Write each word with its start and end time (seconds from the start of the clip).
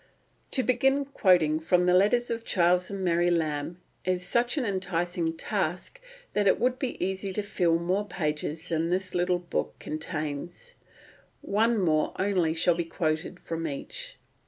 To 0.49 0.63
begin 0.63 1.05
quoting 1.05 1.59
from 1.59 1.85
the 1.85 1.93
letters 1.93 2.31
of 2.31 2.43
Charles 2.43 2.89
and 2.89 3.05
Mary 3.05 3.29
Lamb 3.29 3.79
is 4.03 4.25
such 4.25 4.57
an 4.57 4.65
enticing 4.65 5.37
task 5.37 6.01
that 6.33 6.47
it 6.47 6.59
would 6.59 6.79
be 6.79 6.97
easy 7.05 7.31
to 7.33 7.43
fill 7.43 7.77
more 7.77 8.07
pages 8.07 8.69
than 8.69 8.89
this 8.89 9.13
little 9.13 9.37
book 9.37 9.75
contains. 9.77 10.73
One 11.41 11.77
more 11.79 12.13
only 12.17 12.55
shall 12.55 12.73
be 12.73 12.83
quoted 12.85 13.39
from 13.39 13.67
each. 13.67 14.17